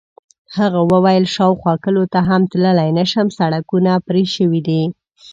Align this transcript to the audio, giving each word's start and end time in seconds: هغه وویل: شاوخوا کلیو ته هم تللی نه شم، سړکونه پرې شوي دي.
هغه 0.57 0.79
وویل: 0.91 1.23
شاوخوا 1.35 1.73
کلیو 1.83 2.11
ته 2.13 2.19
هم 2.29 2.41
تللی 2.51 2.89
نه 2.97 3.05
شم، 3.11 3.27
سړکونه 3.39 3.91
پرې 4.07 4.23
شوي 4.35 4.61
دي. 4.67 4.81